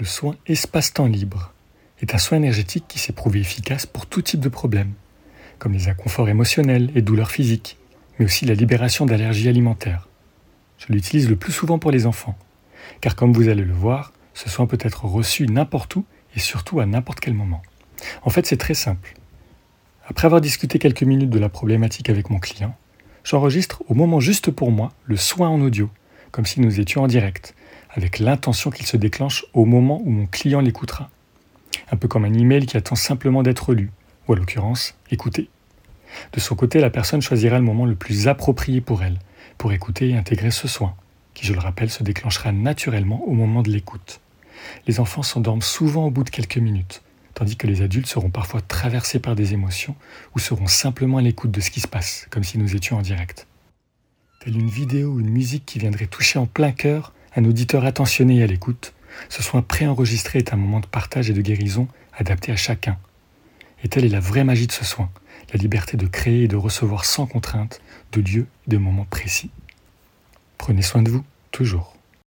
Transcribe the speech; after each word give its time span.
Le 0.00 0.06
soin 0.06 0.34
espace-temps 0.46 1.04
libre 1.04 1.52
est 2.00 2.14
un 2.14 2.18
soin 2.18 2.38
énergétique 2.38 2.86
qui 2.88 2.98
s'est 2.98 3.12
prouvé 3.12 3.40
efficace 3.40 3.84
pour 3.84 4.06
tout 4.06 4.22
type 4.22 4.40
de 4.40 4.48
problèmes, 4.48 4.94
comme 5.58 5.74
les 5.74 5.88
inconforts 5.88 6.30
émotionnels 6.30 6.90
et 6.94 7.02
douleurs 7.02 7.30
physiques, 7.30 7.76
mais 8.18 8.24
aussi 8.24 8.46
la 8.46 8.54
libération 8.54 9.04
d'allergies 9.04 9.50
alimentaires. 9.50 10.08
Je 10.78 10.90
l'utilise 10.90 11.28
le 11.28 11.36
plus 11.36 11.52
souvent 11.52 11.78
pour 11.78 11.90
les 11.90 12.06
enfants, 12.06 12.34
car 13.02 13.14
comme 13.14 13.34
vous 13.34 13.50
allez 13.50 13.62
le 13.62 13.74
voir, 13.74 14.14
ce 14.32 14.48
soin 14.48 14.66
peut 14.66 14.78
être 14.80 15.04
reçu 15.04 15.46
n'importe 15.46 15.96
où 15.96 16.06
et 16.34 16.40
surtout 16.40 16.80
à 16.80 16.86
n'importe 16.86 17.20
quel 17.20 17.34
moment. 17.34 17.60
En 18.22 18.30
fait, 18.30 18.46
c'est 18.46 18.56
très 18.56 18.72
simple. 18.72 19.12
Après 20.06 20.24
avoir 20.24 20.40
discuté 20.40 20.78
quelques 20.78 21.02
minutes 21.02 21.28
de 21.28 21.38
la 21.38 21.50
problématique 21.50 22.08
avec 22.08 22.30
mon 22.30 22.38
client, 22.38 22.74
j'enregistre 23.22 23.82
au 23.86 23.92
moment 23.92 24.18
juste 24.18 24.50
pour 24.50 24.72
moi 24.72 24.92
le 25.04 25.18
soin 25.18 25.50
en 25.50 25.60
audio, 25.60 25.90
comme 26.30 26.46
si 26.46 26.62
nous 26.62 26.80
étions 26.80 27.02
en 27.02 27.06
direct, 27.06 27.54
avec 27.92 28.18
l'intention 28.18 28.70
qu'il 28.70 28.86
se 28.86 28.96
déclenche 28.96 29.44
au 29.52 29.64
moment 29.64 30.00
où 30.04 30.10
mon 30.10 30.26
client 30.26 30.60
l'écoutera. 30.60 31.10
Un 31.90 31.96
peu 31.96 32.08
comme 32.08 32.24
un 32.24 32.34
email 32.34 32.66
qui 32.66 32.76
attend 32.76 32.94
simplement 32.94 33.42
d'être 33.42 33.74
lu, 33.74 33.90
ou 34.28 34.32
à 34.32 34.36
l'occurrence 34.36 34.94
écouté. 35.10 35.48
De 36.32 36.40
son 36.40 36.54
côté, 36.54 36.80
la 36.80 36.90
personne 36.90 37.22
choisira 37.22 37.58
le 37.58 37.64
moment 37.64 37.86
le 37.86 37.94
plus 37.94 38.28
approprié 38.28 38.80
pour 38.80 39.02
elle, 39.02 39.18
pour 39.58 39.72
écouter 39.72 40.10
et 40.10 40.16
intégrer 40.16 40.50
ce 40.50 40.68
soin, 40.68 40.94
qui, 41.34 41.46
je 41.46 41.52
le 41.52 41.60
rappelle, 41.60 41.90
se 41.90 42.02
déclenchera 42.02 42.52
naturellement 42.52 43.22
au 43.26 43.32
moment 43.32 43.62
de 43.62 43.70
l'écoute. 43.70 44.20
Les 44.86 45.00
enfants 45.00 45.22
s'endorment 45.22 45.62
souvent 45.62 46.06
au 46.06 46.10
bout 46.10 46.24
de 46.24 46.30
quelques 46.30 46.58
minutes, 46.58 47.02
tandis 47.34 47.56
que 47.56 47.66
les 47.66 47.82
adultes 47.82 48.06
seront 48.06 48.30
parfois 48.30 48.60
traversés 48.60 49.18
par 49.18 49.34
des 49.34 49.52
émotions 49.52 49.96
ou 50.34 50.38
seront 50.38 50.66
simplement 50.66 51.18
à 51.18 51.22
l'écoute 51.22 51.50
de 51.50 51.60
ce 51.60 51.70
qui 51.70 51.80
se 51.80 51.88
passe, 51.88 52.26
comme 52.30 52.44
si 52.44 52.58
nous 52.58 52.76
étions 52.76 52.98
en 52.98 53.02
direct. 53.02 53.46
Telle 54.40 54.56
une 54.56 54.70
vidéo 54.70 55.12
ou 55.12 55.20
une 55.20 55.30
musique 55.30 55.66
qui 55.66 55.78
viendrait 55.78 56.06
toucher 56.06 56.38
en 56.38 56.46
plein 56.46 56.72
cœur 56.72 57.12
un 57.36 57.44
auditeur 57.44 57.84
attentionné 57.84 58.38
et 58.38 58.42
à 58.42 58.46
l'écoute, 58.46 58.92
ce 59.28 59.42
soin 59.42 59.62
préenregistré 59.62 60.38
est 60.38 60.52
un 60.52 60.56
moment 60.56 60.80
de 60.80 60.86
partage 60.86 61.30
et 61.30 61.32
de 61.32 61.40
guérison 61.40 61.88
adapté 62.16 62.52
à 62.52 62.56
chacun. 62.56 62.98
Et 63.82 63.88
telle 63.88 64.04
est 64.04 64.08
la 64.10 64.20
vraie 64.20 64.44
magie 64.44 64.66
de 64.66 64.72
ce 64.72 64.84
soin, 64.84 65.10
la 65.52 65.58
liberté 65.58 65.96
de 65.96 66.06
créer 66.06 66.44
et 66.44 66.48
de 66.48 66.56
recevoir 66.56 67.04
sans 67.04 67.26
contrainte, 67.26 67.80
de 68.12 68.20
lieux 68.20 68.46
et 68.66 68.70
de 68.70 68.76
moments 68.76 69.06
précis. 69.08 69.50
Prenez 70.58 70.82
soin 70.82 71.02
de 71.02 71.10
vous, 71.10 71.24
toujours. 71.50 71.96